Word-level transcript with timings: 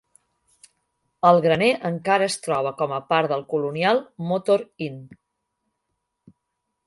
El 1.31 1.41
graner 1.45 1.67
encara 1.89 2.29
es 2.29 2.37
troba 2.45 2.71
com 2.79 2.95
a 2.97 3.01
part 3.13 3.33
del 3.33 3.45
colonial 3.53 4.03
Motor 4.31 4.63
Inn. 4.87 4.99